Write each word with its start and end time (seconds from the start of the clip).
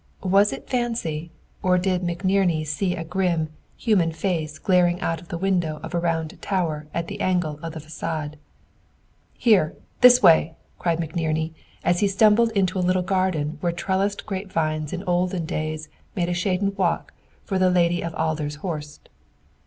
Was 0.23 0.51
it 0.51 0.67
fancy, 0.67 1.29
or 1.61 1.77
did 1.77 2.01
McNerney 2.01 2.65
see 2.65 2.95
a 2.95 3.03
grim, 3.03 3.49
human 3.77 4.11
face 4.11 4.57
glaring 4.57 4.99
out 4.99 5.21
of 5.21 5.27
the 5.27 5.37
window 5.37 5.79
of 5.83 5.93
a 5.93 5.99
round 5.99 6.41
tower 6.41 6.87
at 6.91 7.07
the 7.07 7.21
angle 7.21 7.59
of 7.61 7.73
the 7.73 7.79
facade? 7.79 8.39
"Here; 9.35 9.75
this 9.99 10.19
way!" 10.23 10.55
cried 10.79 10.97
McNerney, 10.99 11.53
as 11.83 11.99
he 11.99 12.07
stumbled 12.07 12.49
into 12.53 12.79
a 12.79 12.81
little 12.81 13.03
garden 13.03 13.59
where 13.61 13.71
trellised 13.71 14.25
grapevines 14.25 14.91
in 14.91 15.03
olden 15.03 15.45
days 15.45 15.87
made 16.15 16.29
a 16.29 16.33
shaded 16.33 16.79
walk 16.79 17.13
for 17.43 17.59
the 17.59 17.69
Lady 17.69 18.01
of 18.03 18.15
Adler's 18.15 18.55
Horst. 18.65 19.07